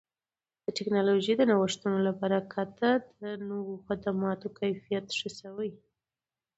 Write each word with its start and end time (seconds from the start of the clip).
د 0.65 0.67
ټکنالوژۍ 0.77 1.33
د 1.37 1.41
نوښتونو 1.49 1.97
له 2.07 2.11
برکته 2.21 2.89
د 3.19 3.21
نوو 3.49 3.73
خدماتو 3.85 4.47
کیفیت 4.59 5.05
ښه 5.17 5.29
شوی 5.39 5.67
دی. 5.75 5.83